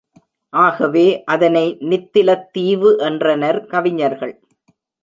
[0.53, 1.23] ஆகவே
[1.25, 4.35] அதனை நித்திலத் தீவு என்றனர் கவிஞர்கள்.